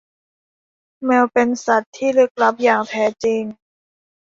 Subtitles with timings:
[1.05, 3.43] แมวเป็นสัตว์ที่ลึกลับอย่างแท้จริง